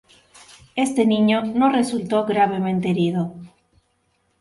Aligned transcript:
Este 0.75 1.05
niño 1.05 1.43
no 1.45 1.69
resultó 1.71 2.25
gravemente 2.25 2.89
herido. 2.89 3.35